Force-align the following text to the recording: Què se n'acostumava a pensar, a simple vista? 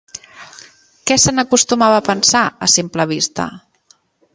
Què 1.11 1.19
se 1.25 1.35
n'acostumava 1.39 2.01
a 2.01 2.05
pensar, 2.09 2.45
a 2.69 2.75
simple 2.79 3.09
vista? 3.17 3.51